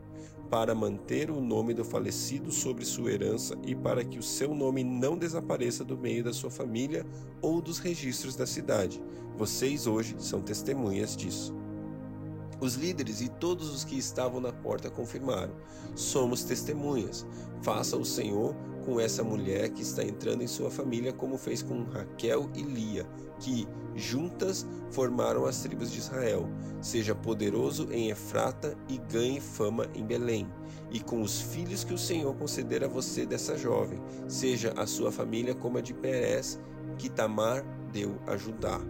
para 0.49 0.75
manter 0.75 1.31
o 1.31 1.41
nome 1.41 1.75
do 1.75 1.85
falecido 1.85 2.53
sobre 2.53 2.85
sua 2.85 3.13
herança 3.13 3.57
e 3.65 3.75
para 3.75 4.05
que 4.05 4.19
o 4.19 4.23
seu 4.23 4.55
nome 4.55 4.85
não 4.85 5.17
desapareça 5.17 5.85
do 5.85 5.97
meio 5.97 6.23
da 6.23 6.33
sua 6.33 6.51
família 6.51 7.05
ou 7.43 7.61
dos 7.61 7.79
registros 7.79 8.37
da 8.37 8.47
cidade. 8.47 9.03
Vocês 9.37 9.87
hoje 9.87 10.15
são 10.19 10.41
testemunhas 10.41 11.17
disso. 11.17 11.55
Os 12.61 12.75
líderes 12.75 13.21
e 13.23 13.29
todos 13.29 13.75
os 13.75 13.85
que 13.85 13.97
estavam 13.97 14.41
na 14.41 14.53
porta 14.53 14.91
confirmaram: 14.91 15.55
Somos 15.95 16.45
testemunhas. 16.45 17.27
Faça 17.63 17.97
o 17.97 18.05
Senhor 18.05 18.55
com 18.81 18.99
essa 18.99 19.23
mulher 19.23 19.71
que 19.71 19.83
está 19.83 20.03
entrando 20.03 20.43
em 20.43 20.47
sua 20.47 20.71
família, 20.71 21.13
como 21.13 21.39
fez 21.39 21.63
com 21.63 21.85
Raquel 21.85 22.51
e 22.55 22.63
Lia, 22.63 23.07
que 23.39 23.67
juntas 23.95 24.67
formaram 24.91 25.47
as 25.47 25.63
tribos 25.63 25.91
de 25.91 25.99
Israel. 25.99 26.49
Seja 26.81 27.15
poderoso 27.15 27.89
em 27.91 28.11
Efrata 28.11 28.77
e 28.89 28.99
ganhe 28.99 29.41
fama 29.41 29.87
em 29.95 30.05
Belém. 30.05 30.49
E 30.91 31.01
com 31.01 31.23
os 31.23 31.41
filhos 31.41 31.85
que 31.85 31.95
o 31.95 31.99
Senhor 31.99 32.35
conceder 32.35 32.83
a 32.83 32.89
você 32.89 33.25
dessa 33.25 33.57
jovem, 33.57 34.01
seja 34.29 34.73
a 34.77 34.87
sua 34.87 35.13
família 35.13 35.55
como 35.55 35.79
a 35.79 35.81
de 35.81 35.95
Perez, 35.95 36.59
que 36.99 37.09
Tamar 37.09 37.65
deu 37.93 38.19
a 38.27 38.37
Judá. 38.37 38.81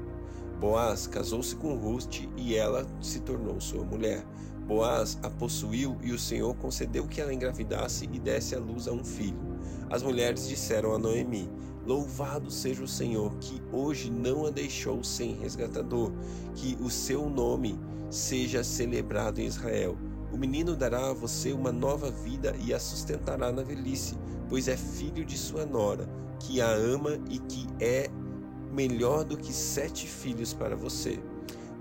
Boaz 0.60 1.06
casou-se 1.06 1.56
com 1.56 1.74
Ruth 1.74 2.28
e 2.36 2.54
ela 2.54 2.86
se 3.00 3.20
tornou 3.20 3.60
sua 3.60 3.84
mulher. 3.84 4.24
Boaz 4.66 5.18
a 5.22 5.30
possuiu 5.30 5.96
e 6.02 6.12
o 6.12 6.18
Senhor 6.18 6.54
concedeu 6.54 7.06
que 7.08 7.20
ela 7.20 7.32
engravidasse 7.34 8.08
e 8.12 8.20
desse 8.20 8.54
à 8.54 8.58
luz 8.58 8.86
a 8.86 8.92
um 8.92 9.02
filho. 9.02 9.49
As 9.90 10.02
mulheres 10.04 10.48
disseram 10.48 10.94
a 10.94 10.98
Noemi: 10.98 11.50
Louvado 11.84 12.50
seja 12.50 12.84
o 12.84 12.88
Senhor, 12.88 13.34
que 13.38 13.60
hoje 13.72 14.10
não 14.10 14.46
a 14.46 14.50
deixou 14.50 15.02
sem 15.02 15.34
resgatador, 15.34 16.12
que 16.54 16.78
o 16.80 16.88
seu 16.88 17.28
nome 17.28 17.78
seja 18.08 18.62
celebrado 18.62 19.40
em 19.40 19.46
Israel. 19.46 19.98
O 20.32 20.36
menino 20.36 20.76
dará 20.76 21.10
a 21.10 21.12
você 21.12 21.52
uma 21.52 21.72
nova 21.72 22.08
vida 22.10 22.54
e 22.64 22.72
a 22.72 22.78
sustentará 22.78 23.50
na 23.50 23.62
velhice, 23.62 24.16
pois 24.48 24.68
é 24.68 24.76
filho 24.76 25.24
de 25.24 25.36
sua 25.36 25.66
nora, 25.66 26.08
que 26.38 26.60
a 26.60 26.70
ama 26.70 27.18
e 27.28 27.40
que 27.40 27.66
é 27.80 28.08
melhor 28.72 29.24
do 29.24 29.36
que 29.36 29.52
sete 29.52 30.06
filhos 30.06 30.54
para 30.54 30.76
você. 30.76 31.18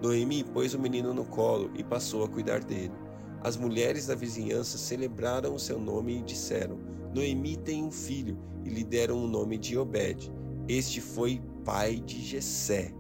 Noemi 0.02 0.44
pôs 0.44 0.74
o 0.74 0.80
menino 0.80 1.14
no 1.14 1.26
colo 1.26 1.70
e 1.76 1.84
passou 1.84 2.24
a 2.24 2.28
cuidar 2.28 2.64
dele. 2.64 2.94
As 3.42 3.56
mulheres 3.56 4.08
da 4.08 4.16
vizinhança 4.16 4.78
celebraram 4.78 5.56
o 5.56 5.60
seu 5.60 5.80
nome 5.80 6.20
e 6.20 6.24
disseram: 6.24 6.78
Noemi 7.14 7.56
tem 7.56 7.84
um 7.84 7.92
filho, 7.92 8.38
e 8.64 8.70
lhe 8.70 8.84
deram 8.84 9.24
o 9.24 9.28
nome 9.28 9.58
de 9.58 9.78
Obed. 9.78 10.32
Este 10.68 11.02
foi 11.02 11.42
pai 11.64 12.00
de 12.00 12.22
Jessé, 12.22 12.94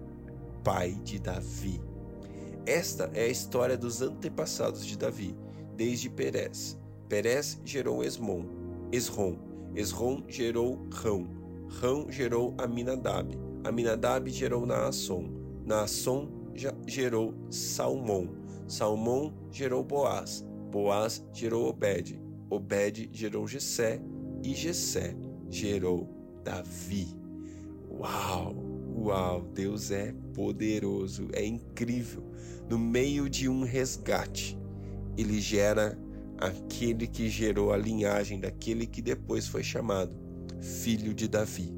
pai 0.64 0.94
de 1.04 1.20
Davi. 1.20 1.82
Esta 2.66 3.10
é 3.14 3.24
a 3.24 3.28
história 3.28 3.78
dos 3.78 4.02
antepassados 4.02 4.86
de 4.86 4.98
Davi, 4.98 5.36
desde 5.76 6.10
Perez. 6.10 6.78
Perez 7.08 7.60
gerou 7.66 8.04
Esmon, 8.04 8.46
Esrom. 8.92 9.38
Esrom 9.76 10.24
gerou 10.28 10.88
Rão. 10.92 11.28
Rão 11.70 12.08
gerou 12.10 12.56
Aminadab. 12.58 13.38
Aminadab 13.64 14.30
gerou 14.30 14.66
Naasson. 14.66 15.30
Naasson 15.66 16.28
gerou 16.88 17.34
Salmão. 17.50 18.39
Salmão 18.70 19.34
gerou 19.52 19.84
Boaz. 19.84 20.46
Boaz 20.72 21.26
gerou 21.34 21.68
Obed. 21.68 22.22
Obed 22.50 23.10
gerou 23.12 23.48
Jessé. 23.48 24.00
E 24.44 24.54
Jessé 24.54 25.16
gerou 25.50 26.08
Davi. 26.44 27.18
Uau! 27.90 28.56
Uau! 28.96 29.42
Deus 29.54 29.92
é 29.92 30.14
poderoso, 30.34 31.28
é 31.34 31.44
incrível. 31.44 32.24
No 32.70 32.78
meio 32.78 33.28
de 33.28 33.50
um 33.50 33.64
resgate, 33.64 34.58
ele 35.18 35.42
gera 35.42 36.00
aquele 36.38 37.08
que 37.08 37.28
gerou 37.28 37.74
a 37.74 37.78
linhagem 37.78 38.40
daquele 38.40 38.86
que 38.86 39.02
depois 39.02 39.48
foi 39.48 39.64
chamado 39.64 40.16
filho 40.62 41.14
de 41.14 41.28
Davi. 41.28 41.74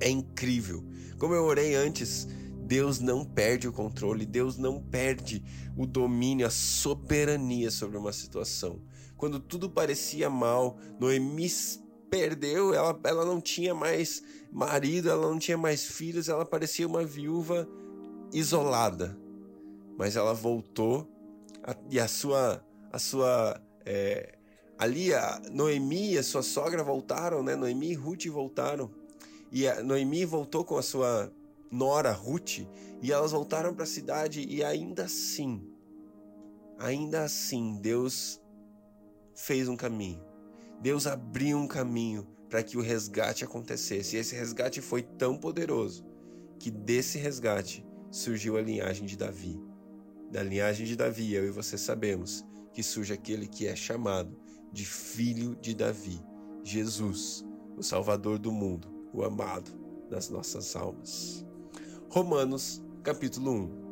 É 0.00 0.08
incrível. 0.08 0.84
Como 1.18 1.34
eu 1.34 1.44
orei 1.44 1.74
antes, 1.74 2.28
Deus 2.66 2.98
não 2.98 3.24
perde 3.24 3.68
o 3.68 3.72
controle, 3.72 4.26
Deus 4.26 4.58
não 4.58 4.82
perde 4.82 5.44
o 5.76 5.86
domínio, 5.86 6.46
a 6.46 6.50
soberania 6.50 7.70
sobre 7.70 7.96
uma 7.96 8.12
situação. 8.12 8.82
Quando 9.16 9.38
tudo 9.38 9.70
parecia 9.70 10.28
mal, 10.28 10.76
Noemi 10.98 11.48
perdeu, 12.10 12.74
ela, 12.74 12.98
ela 13.04 13.24
não 13.24 13.40
tinha 13.40 13.72
mais 13.72 14.22
marido, 14.50 15.08
ela 15.08 15.30
não 15.30 15.38
tinha 15.38 15.56
mais 15.56 15.84
filhos, 15.84 16.28
ela 16.28 16.44
parecia 16.44 16.86
uma 16.86 17.04
viúva 17.04 17.68
isolada. 18.32 19.16
Mas 19.96 20.16
ela 20.16 20.34
voltou 20.34 21.08
e 21.88 22.00
a 22.00 22.08
sua, 22.08 22.64
a 22.92 22.98
sua 22.98 23.60
é, 23.84 24.36
ali 24.76 25.14
a 25.14 25.40
Noemi 25.52 26.14
e 26.14 26.18
a 26.18 26.22
sua 26.22 26.42
sogra 26.42 26.82
voltaram, 26.82 27.42
né? 27.42 27.54
Noemi 27.54 27.92
e 27.92 27.94
Ruth 27.94 28.26
voltaram. 28.26 28.90
E 29.52 29.66
a 29.68 29.82
Noemi 29.82 30.24
voltou 30.24 30.64
com 30.64 30.76
a 30.76 30.82
sua 30.82 31.32
nora 31.70 32.12
Ruth 32.12 32.60
e 33.02 33.12
elas 33.12 33.32
voltaram 33.32 33.74
para 33.74 33.84
a 33.84 33.86
cidade 33.86 34.44
e 34.48 34.62
ainda 34.62 35.04
assim, 35.04 35.68
ainda 36.78 37.22
assim 37.22 37.78
Deus 37.80 38.40
fez 39.34 39.68
um 39.68 39.76
caminho. 39.76 40.24
Deus 40.80 41.06
abriu 41.06 41.58
um 41.58 41.66
caminho 41.66 42.26
para 42.48 42.62
que 42.62 42.76
o 42.76 42.82
resgate 42.82 43.44
acontecesse. 43.44 44.16
E 44.16 44.18
esse 44.18 44.34
resgate 44.34 44.80
foi 44.80 45.02
tão 45.02 45.36
poderoso 45.36 46.04
que 46.58 46.70
desse 46.70 47.18
resgate 47.18 47.84
surgiu 48.10 48.56
a 48.56 48.62
linhagem 48.62 49.06
de 49.06 49.16
Davi. 49.16 49.60
Da 50.30 50.42
linhagem 50.42 50.86
de 50.86 50.96
Davi, 50.96 51.34
eu 51.34 51.46
e 51.46 51.50
você 51.50 51.78
sabemos 51.78 52.44
que 52.72 52.82
surge 52.82 53.12
aquele 53.12 53.46
que 53.46 53.66
é 53.66 53.76
chamado 53.76 54.36
de 54.72 54.84
filho 54.84 55.56
de 55.56 55.74
Davi, 55.74 56.20
Jesus, 56.62 57.44
o 57.76 57.82
Salvador 57.82 58.38
do 58.38 58.52
mundo, 58.52 58.88
o 59.12 59.22
amado 59.22 59.70
das 60.10 60.28
nossas 60.28 60.74
almas. 60.76 61.45
Romanos, 62.08 62.82
capítulo 63.02 63.52
1. 63.52 63.86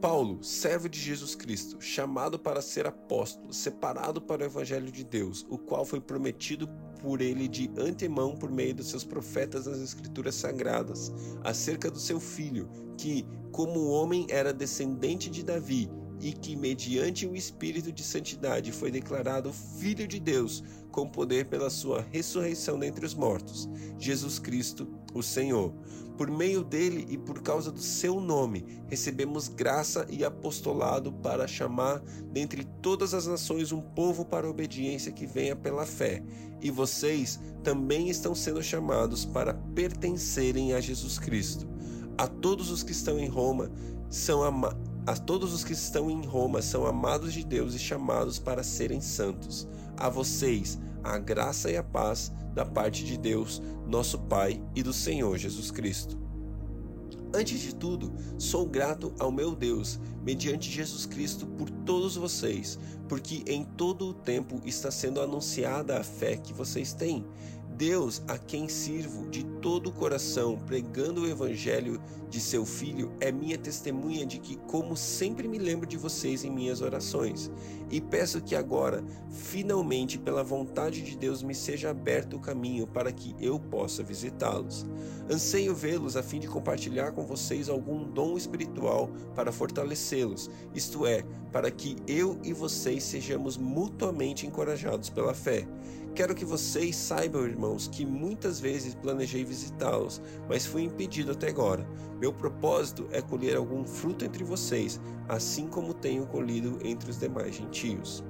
Paulo, 0.00 0.38
servo 0.44 0.88
de 0.88 1.00
Jesus 1.00 1.34
Cristo, 1.34 1.80
chamado 1.80 2.38
para 2.38 2.60
ser 2.60 2.86
apóstolo, 2.86 3.52
separado 3.52 4.20
para 4.20 4.42
o 4.42 4.44
evangelho 4.44 4.92
de 4.92 5.02
Deus, 5.02 5.44
o 5.48 5.58
qual 5.58 5.84
foi 5.84 6.00
prometido 6.00 6.68
por 7.00 7.20
ele 7.20 7.48
de 7.48 7.68
antemão 7.78 8.36
por 8.36 8.50
meio 8.50 8.74
dos 8.74 8.88
seus 8.88 9.04
profetas 9.04 9.66
nas 9.66 9.78
escrituras 9.78 10.34
sagradas, 10.34 11.12
acerca 11.42 11.90
do 11.90 11.98
seu 11.98 12.20
filho, 12.20 12.68
que, 12.96 13.26
como 13.50 13.88
homem, 13.88 14.26
era 14.28 14.52
descendente 14.52 15.28
de 15.28 15.42
Davi 15.42 15.90
e 16.20 16.32
que, 16.32 16.54
mediante 16.54 17.26
o 17.26 17.34
Espírito 17.34 17.90
de 17.90 18.04
Santidade, 18.04 18.70
foi 18.70 18.90
declarado 18.90 19.52
Filho 19.52 20.06
de 20.06 20.20
Deus, 20.20 20.62
com 20.90 21.08
poder 21.08 21.46
pela 21.46 21.68
sua 21.68 22.06
ressurreição 22.12 22.78
dentre 22.78 23.04
os 23.04 23.14
mortos, 23.14 23.68
Jesus 23.98 24.38
Cristo, 24.38 24.88
o 25.16 25.22
Senhor. 25.22 25.72
Por 26.16 26.30
meio 26.30 26.64
dele 26.64 27.06
e 27.10 27.18
por 27.18 27.42
causa 27.42 27.70
do 27.70 27.80
seu 27.80 28.20
nome, 28.20 28.64
recebemos 28.86 29.48
graça 29.48 30.06
e 30.08 30.24
apostolado 30.24 31.12
para 31.12 31.46
chamar 31.46 32.00
dentre 32.32 32.64
todas 32.80 33.12
as 33.12 33.26
nações 33.26 33.70
um 33.70 33.80
povo 33.80 34.24
para 34.24 34.46
a 34.46 34.50
obediência 34.50 35.12
que 35.12 35.26
venha 35.26 35.54
pela 35.54 35.84
fé. 35.84 36.22
E 36.60 36.70
vocês 36.70 37.38
também 37.62 38.08
estão 38.08 38.34
sendo 38.34 38.62
chamados 38.62 39.26
para 39.26 39.54
pertencerem 39.74 40.72
a 40.72 40.80
Jesus 40.80 41.18
Cristo. 41.18 41.66
A 42.16 42.26
todos 42.26 42.70
os 42.70 42.82
que 42.82 42.92
estão 42.92 43.18
em 43.18 43.28
Roma, 43.28 43.70
são 44.08 44.42
a 45.06 45.16
todos 45.16 45.52
os 45.52 45.62
que 45.62 45.72
estão 45.72 46.10
em 46.10 46.24
Roma 46.24 46.60
são 46.60 46.84
amados 46.84 47.32
de 47.32 47.44
Deus 47.44 47.74
e 47.74 47.78
chamados 47.78 48.38
para 48.38 48.64
serem 48.64 49.00
santos. 49.00 49.68
A 49.96 50.08
vocês, 50.08 50.78
a 51.14 51.18
graça 51.18 51.70
e 51.70 51.76
a 51.76 51.82
paz 51.82 52.32
da 52.54 52.64
parte 52.64 53.04
de 53.04 53.16
Deus, 53.16 53.62
nosso 53.86 54.18
Pai 54.18 54.62
e 54.74 54.82
do 54.82 54.92
Senhor 54.92 55.36
Jesus 55.38 55.70
Cristo. 55.70 56.18
Antes 57.34 57.60
de 57.60 57.74
tudo, 57.74 58.12
sou 58.38 58.64
grato 58.64 59.12
ao 59.18 59.30
meu 59.30 59.54
Deus, 59.54 60.00
mediante 60.22 60.70
Jesus 60.70 61.04
Cristo, 61.04 61.46
por 61.46 61.68
todos 61.68 62.16
vocês, 62.16 62.78
porque 63.08 63.42
em 63.46 63.64
todo 63.64 64.08
o 64.08 64.14
tempo 64.14 64.60
está 64.64 64.90
sendo 64.90 65.20
anunciada 65.20 65.98
a 65.98 66.04
fé 66.04 66.36
que 66.36 66.52
vocês 66.52 66.92
têm. 66.92 67.24
Deus, 67.76 68.22
a 68.26 68.38
quem 68.38 68.68
sirvo 68.68 69.28
de 69.28 69.44
todo 69.66 69.88
o 69.88 69.92
coração, 69.92 70.56
pregando 70.64 71.22
o 71.22 71.26
evangelho 71.28 72.00
de 72.30 72.38
seu 72.38 72.64
filho, 72.64 73.12
é 73.18 73.32
minha 73.32 73.58
testemunha 73.58 74.24
de 74.24 74.38
que, 74.38 74.54
como 74.54 74.96
sempre 74.96 75.48
me 75.48 75.58
lembro 75.58 75.88
de 75.88 75.96
vocês 75.96 76.44
em 76.44 76.50
minhas 76.52 76.80
orações, 76.80 77.50
e 77.90 78.00
peço 78.00 78.40
que 78.40 78.54
agora, 78.54 79.02
finalmente, 79.28 80.20
pela 80.20 80.44
vontade 80.44 81.02
de 81.02 81.18
Deus, 81.18 81.42
me 81.42 81.52
seja 81.52 81.90
aberto 81.90 82.36
o 82.36 82.40
caminho 82.40 82.86
para 82.86 83.10
que 83.10 83.34
eu 83.40 83.58
possa 83.58 84.04
visitá-los. 84.04 84.86
Anseio 85.28 85.74
vê-los 85.74 86.16
a 86.16 86.22
fim 86.22 86.38
de 86.38 86.46
compartilhar 86.46 87.10
com 87.10 87.26
vocês 87.26 87.68
algum 87.68 88.04
dom 88.04 88.36
espiritual 88.36 89.10
para 89.34 89.50
fortalecê-los, 89.50 90.48
isto 90.76 91.04
é, 91.04 91.24
para 91.50 91.72
que 91.72 91.96
eu 92.06 92.38
e 92.44 92.52
vocês 92.52 93.02
sejamos 93.02 93.56
mutuamente 93.56 94.46
encorajados 94.46 95.10
pela 95.10 95.34
fé. 95.34 95.66
Quero 96.16 96.34
que 96.34 96.46
vocês 96.46 96.96
saibam, 96.96 97.46
irmãos, 97.46 97.88
que 97.88 98.06
muitas 98.06 98.58
vezes 98.58 98.94
planejei 98.94 99.44
visitá-los, 99.56 100.20
mas 100.48 100.66
fui 100.66 100.82
impedido 100.82 101.32
até 101.32 101.48
agora. 101.48 101.86
Meu 102.20 102.32
propósito 102.32 103.08
é 103.10 103.20
colher 103.22 103.56
algum 103.56 103.84
fruto 103.84 104.24
entre 104.24 104.44
vocês, 104.44 105.00
assim 105.28 105.66
como 105.66 105.94
tenho 105.94 106.26
colhido 106.26 106.78
entre 106.84 107.10
os 107.10 107.18
demais 107.18 107.54
gentios. 107.54 108.22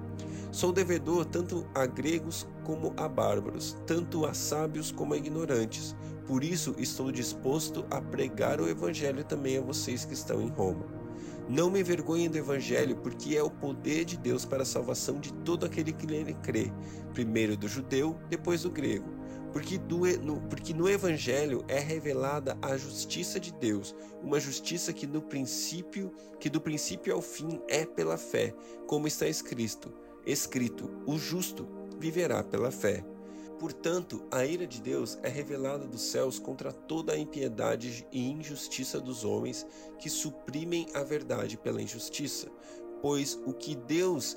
Sou 0.52 0.72
devedor 0.72 1.24
tanto 1.24 1.66
a 1.74 1.84
gregos 1.84 2.46
como 2.64 2.94
a 2.96 3.08
bárbaros, 3.08 3.76
tanto 3.86 4.24
a 4.24 4.32
sábios 4.32 4.90
como 4.90 5.14
a 5.14 5.16
ignorantes. 5.16 5.94
Por 6.26 6.42
isso 6.42 6.74
estou 6.78 7.12
disposto 7.12 7.84
a 7.90 8.00
pregar 8.00 8.60
o 8.60 8.68
evangelho 8.68 9.24
também 9.24 9.58
a 9.58 9.60
vocês 9.60 10.04
que 10.04 10.14
estão 10.14 10.40
em 10.40 10.48
Roma. 10.48 10.86
Não 11.48 11.70
me 11.70 11.78
envergonhe 11.78 12.28
do 12.28 12.36
Evangelho, 12.36 12.96
porque 12.96 13.36
é 13.36 13.42
o 13.42 13.48
poder 13.48 14.04
de 14.04 14.16
Deus 14.16 14.44
para 14.44 14.62
a 14.62 14.66
salvação 14.66 15.20
de 15.20 15.32
todo 15.32 15.64
aquele 15.64 15.92
que 15.92 16.04
nele 16.04 16.34
crê, 16.42 16.72
primeiro 17.14 17.56
do 17.56 17.68
judeu, 17.68 18.18
depois 18.28 18.62
do 18.62 18.70
grego. 18.70 19.15
Porque, 19.52 19.78
do, 19.78 20.06
no, 20.20 20.40
porque 20.42 20.74
no 20.74 20.88
Evangelho 20.88 21.64
é 21.68 21.78
revelada 21.78 22.58
a 22.60 22.76
justiça 22.76 23.40
de 23.40 23.52
Deus, 23.52 23.94
uma 24.22 24.38
justiça 24.38 24.92
que 24.92 25.06
no 25.06 25.22
princípio, 25.22 26.12
que 26.38 26.50
do 26.50 26.60
princípio 26.60 27.14
ao 27.14 27.22
fim 27.22 27.60
é 27.68 27.86
pela 27.86 28.16
fé, 28.16 28.54
como 28.86 29.06
está 29.06 29.26
escrito: 29.26 29.92
escrito, 30.26 30.90
o 31.06 31.16
justo 31.16 31.66
viverá 31.98 32.42
pela 32.42 32.70
fé. 32.70 33.04
Portanto, 33.58 34.22
a 34.30 34.44
ira 34.44 34.66
de 34.66 34.82
Deus 34.82 35.18
é 35.22 35.28
revelada 35.28 35.86
dos 35.86 36.02
céus 36.02 36.38
contra 36.38 36.72
toda 36.72 37.14
a 37.14 37.18
impiedade 37.18 38.06
e 38.12 38.30
injustiça 38.30 39.00
dos 39.00 39.24
homens 39.24 39.66
que 39.98 40.10
suprimem 40.10 40.86
a 40.92 41.02
verdade 41.02 41.56
pela 41.56 41.80
injustiça. 41.80 42.48
Pois 43.00 43.40
o 43.46 43.54
que 43.54 43.74
Deus 43.74 44.36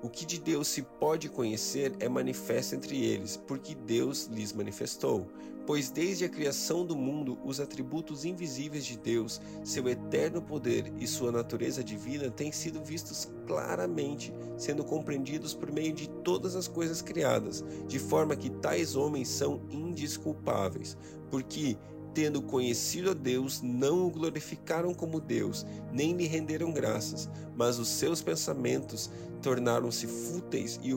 O 0.00 0.08
que 0.08 0.24
de 0.24 0.38
Deus 0.38 0.68
se 0.68 0.82
pode 0.82 1.28
conhecer 1.28 1.92
é 1.98 2.08
manifesto 2.08 2.76
entre 2.76 3.04
eles, 3.04 3.36
porque 3.36 3.74
Deus 3.74 4.26
lhes 4.26 4.52
manifestou. 4.52 5.28
Pois 5.66 5.90
desde 5.90 6.24
a 6.24 6.28
criação 6.28 6.86
do 6.86 6.96
mundo, 6.96 7.36
os 7.44 7.60
atributos 7.60 8.24
invisíveis 8.24 8.86
de 8.86 8.96
Deus, 8.96 9.40
seu 9.64 9.88
eterno 9.88 10.40
poder 10.40 10.92
e 10.98 11.06
sua 11.06 11.32
natureza 11.32 11.82
divina 11.82 12.30
têm 12.30 12.52
sido 12.52 12.82
vistos 12.82 13.28
claramente, 13.46 14.32
sendo 14.56 14.84
compreendidos 14.84 15.52
por 15.52 15.70
meio 15.72 15.92
de 15.92 16.08
todas 16.08 16.54
as 16.54 16.68
coisas 16.68 17.02
criadas, 17.02 17.64
de 17.86 17.98
forma 17.98 18.36
que 18.36 18.48
tais 18.48 18.94
homens 18.94 19.28
são 19.28 19.60
indisculpáveis, 19.68 20.96
porque 21.28 21.76
tendo 22.14 22.42
conhecido 22.42 23.10
a 23.10 23.14
Deus, 23.14 23.60
não 23.62 24.06
o 24.06 24.10
glorificaram 24.10 24.92
como 24.94 25.20
Deus, 25.20 25.64
nem 25.92 26.16
lhe 26.16 26.26
renderam 26.26 26.72
graças, 26.72 27.28
mas 27.56 27.78
os 27.78 27.88
seus 27.88 28.22
pensamentos 28.22 29.10
tornaram-se 29.42 30.06
fúteis 30.06 30.80
e, 30.82 30.90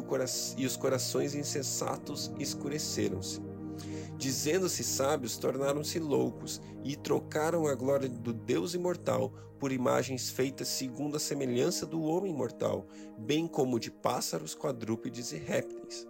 e 0.58 0.66
os 0.66 0.78
corações 0.78 1.36
insensatos 1.36 2.32
escureceram-se. 2.40 3.42
Dizendo-se 4.18 4.84
sábios, 4.84 5.38
tornaram-se 5.38 5.98
loucos 6.00 6.62
e 6.84 6.96
trocaram 6.96 7.66
a 7.66 7.74
glória 7.74 8.08
do 8.08 8.32
Deus 8.32 8.74
imortal 8.76 9.34
por 9.60 9.72
imagens 9.72 10.30
feitas 10.30 10.68
segundo 10.68 11.18
a 11.18 11.20
semelhança 11.20 11.86
do 11.86 12.02
homem 12.02 12.34
mortal, 12.34 12.88
bem 13.18 13.48
como 13.48 13.80
de 13.80 13.92
pássaros, 13.92 14.56
quadrúpedes 14.56 15.32
e 15.32 15.38
répteis. 15.38 16.08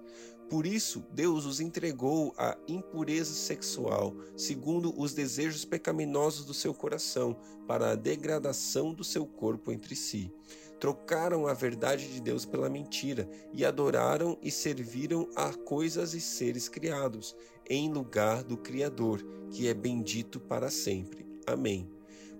Por 0.51 0.65
isso, 0.65 1.01
Deus 1.13 1.45
os 1.45 1.61
entregou 1.61 2.33
à 2.37 2.57
impureza 2.67 3.33
sexual, 3.33 4.13
segundo 4.35 4.93
os 4.99 5.13
desejos 5.13 5.63
pecaminosos 5.63 6.43
do 6.43 6.53
seu 6.53 6.73
coração, 6.73 7.37
para 7.65 7.91
a 7.91 7.95
degradação 7.95 8.93
do 8.93 9.01
seu 9.01 9.25
corpo 9.25 9.71
entre 9.71 9.95
si. 9.95 10.29
Trocaram 10.77 11.47
a 11.47 11.53
verdade 11.53 12.11
de 12.11 12.19
Deus 12.19 12.43
pela 12.43 12.69
mentira 12.69 13.29
e 13.53 13.63
adoraram 13.63 14.37
e 14.41 14.51
serviram 14.51 15.29
a 15.37 15.53
coisas 15.53 16.13
e 16.13 16.19
seres 16.19 16.67
criados, 16.67 17.33
em 17.69 17.89
lugar 17.89 18.43
do 18.43 18.57
Criador, 18.57 19.25
que 19.51 19.69
é 19.69 19.73
bendito 19.73 20.37
para 20.37 20.69
sempre. 20.69 21.25
Amém. 21.47 21.89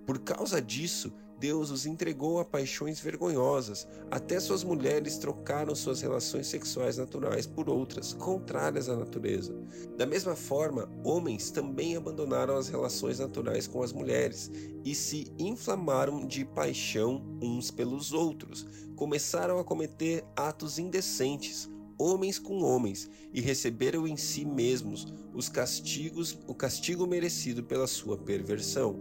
Por 0.05 0.19
causa 0.19 0.61
disso, 0.61 1.13
Deus 1.41 1.71
os 1.71 1.87
entregou 1.87 2.39
a 2.39 2.45
paixões 2.45 2.99
vergonhosas. 2.99 3.87
Até 4.11 4.39
suas 4.39 4.63
mulheres 4.63 5.17
trocaram 5.17 5.73
suas 5.73 5.99
relações 5.99 6.45
sexuais 6.45 6.97
naturais 6.97 7.47
por 7.47 7.67
outras, 7.67 8.13
contrárias 8.13 8.87
à 8.87 8.95
natureza. 8.95 9.51
Da 9.97 10.05
mesma 10.05 10.35
forma, 10.35 10.87
homens 11.03 11.49
também 11.49 11.95
abandonaram 11.95 12.55
as 12.55 12.69
relações 12.69 13.17
naturais 13.17 13.65
com 13.65 13.81
as 13.81 13.91
mulheres 13.91 14.51
e 14.85 14.93
se 14.93 15.33
inflamaram 15.39 16.27
de 16.27 16.45
paixão 16.45 17.23
uns 17.41 17.71
pelos 17.71 18.13
outros. 18.13 18.63
Começaram 18.95 19.57
a 19.57 19.63
cometer 19.63 20.23
atos 20.35 20.77
indecentes, 20.77 21.67
homens 21.97 22.37
com 22.37 22.61
homens, 22.61 23.09
e 23.33 23.41
receberam 23.41 24.07
em 24.07 24.15
si 24.15 24.45
mesmos 24.45 25.11
os 25.33 25.49
castigos, 25.49 26.37
o 26.45 26.53
castigo 26.53 27.07
merecido 27.07 27.63
pela 27.63 27.87
sua 27.87 28.15
perversão. 28.15 28.99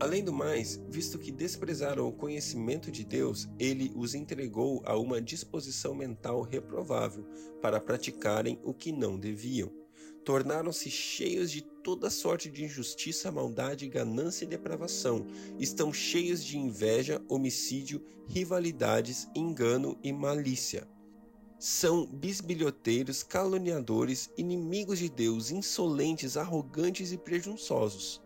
Além 0.00 0.24
do 0.24 0.32
mais, 0.32 0.80
visto 0.88 1.18
que 1.18 1.30
desprezaram 1.30 2.08
o 2.08 2.12
conhecimento 2.12 2.90
de 2.90 3.04
Deus, 3.04 3.48
ele 3.60 3.92
os 3.94 4.14
entregou 4.14 4.82
a 4.84 4.96
uma 4.96 5.20
disposição 5.20 5.94
mental 5.94 6.42
reprovável 6.42 7.24
para 7.62 7.80
praticarem 7.80 8.58
o 8.64 8.74
que 8.74 8.90
não 8.90 9.16
deviam. 9.16 9.70
Tornaram-se 10.24 10.90
cheios 10.90 11.50
de 11.50 11.62
toda 11.62 12.10
sorte 12.10 12.50
de 12.50 12.64
injustiça, 12.64 13.30
maldade, 13.30 13.88
ganância 13.88 14.44
e 14.44 14.48
depravação. 14.48 15.26
Estão 15.60 15.92
cheios 15.92 16.42
de 16.42 16.58
inveja, 16.58 17.22
homicídio, 17.28 18.02
rivalidades, 18.26 19.28
engano 19.34 19.96
e 20.02 20.12
malícia. 20.12 20.88
São 21.58 22.04
bisbilhoteiros, 22.04 23.22
caluniadores, 23.22 24.28
inimigos 24.36 24.98
de 24.98 25.08
Deus, 25.08 25.50
insolentes, 25.50 26.36
arrogantes 26.36 27.12
e 27.12 27.18
presunçosos 27.18 28.23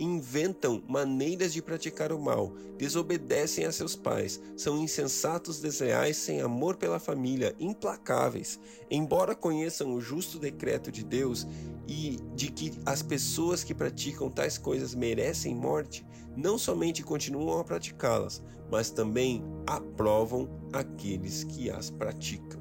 inventam 0.00 0.82
maneiras 0.88 1.52
de 1.52 1.60
praticar 1.60 2.10
o 2.10 2.18
mal, 2.18 2.52
desobedecem 2.78 3.66
a 3.66 3.72
seus 3.72 3.94
pais, 3.94 4.40
são 4.56 4.82
insensatos, 4.82 5.60
desleais, 5.60 6.16
sem 6.16 6.40
amor 6.40 6.76
pela 6.76 6.98
família, 6.98 7.54
implacáveis. 7.60 8.58
Embora 8.90 9.34
conheçam 9.34 9.94
o 9.94 10.00
justo 10.00 10.38
decreto 10.38 10.90
de 10.90 11.04
Deus 11.04 11.46
e 11.86 12.18
de 12.34 12.50
que 12.50 12.72
as 12.86 13.02
pessoas 13.02 13.62
que 13.62 13.74
praticam 13.74 14.30
tais 14.30 14.56
coisas 14.56 14.94
merecem 14.94 15.54
morte, 15.54 16.06
não 16.36 16.56
somente 16.56 17.02
continuam 17.02 17.60
a 17.60 17.64
praticá-las, 17.64 18.42
mas 18.70 18.90
também 18.90 19.44
aprovam 19.66 20.48
aqueles 20.72 21.44
que 21.44 21.70
as 21.70 21.90
praticam. 21.90 22.59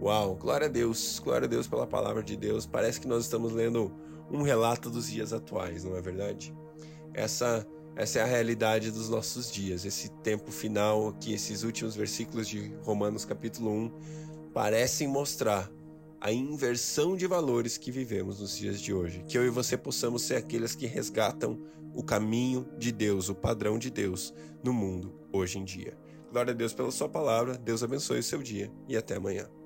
Uau, 0.00 0.34
glória 0.34 0.66
a 0.66 0.70
Deus, 0.70 1.20
glória 1.22 1.44
a 1.44 1.48
Deus 1.48 1.68
pela 1.68 1.86
palavra 1.86 2.22
de 2.22 2.34
Deus. 2.34 2.64
Parece 2.64 2.98
que 2.98 3.06
nós 3.06 3.24
estamos 3.24 3.52
lendo 3.52 3.92
um 4.30 4.40
relato 4.40 4.88
dos 4.88 5.08
dias 5.10 5.32
atuais, 5.32 5.84
não 5.84 5.94
é 5.94 6.00
verdade? 6.00 6.54
Essa 7.12 7.66
essa 7.96 8.20
é 8.20 8.22
a 8.22 8.26
realidade 8.26 8.90
dos 8.90 9.10
nossos 9.10 9.50
dias, 9.50 9.84
esse 9.84 10.08
tempo 10.22 10.50
final 10.50 11.12
que 11.20 11.34
esses 11.34 11.64
últimos 11.64 11.94
versículos 11.94 12.48
de 12.48 12.72
Romanos 12.82 13.26
capítulo 13.26 13.70
1 13.70 13.92
parecem 14.54 15.06
mostrar 15.06 15.70
a 16.18 16.32
inversão 16.32 17.14
de 17.14 17.26
valores 17.26 17.76
que 17.76 17.90
vivemos 17.90 18.40
nos 18.40 18.56
dias 18.56 18.80
de 18.80 18.94
hoje. 18.94 19.22
Que 19.28 19.36
eu 19.36 19.44
e 19.44 19.50
você 19.50 19.76
possamos 19.76 20.22
ser 20.22 20.36
aqueles 20.36 20.74
que 20.74 20.86
resgatam 20.86 21.60
o 21.92 22.02
caminho 22.02 22.66
de 22.78 22.90
Deus, 22.90 23.28
o 23.28 23.34
padrão 23.34 23.78
de 23.78 23.90
Deus 23.90 24.32
no 24.64 24.72
mundo 24.72 25.12
hoje 25.30 25.58
em 25.58 25.64
dia. 25.64 25.98
Glória 26.30 26.52
a 26.52 26.56
Deus 26.56 26.72
pela 26.72 26.90
sua 26.90 27.08
palavra, 27.08 27.58
Deus 27.58 27.82
abençoe 27.82 28.20
o 28.20 28.22
seu 28.22 28.42
dia 28.42 28.72
e 28.88 28.96
até 28.96 29.16
amanhã. 29.16 29.59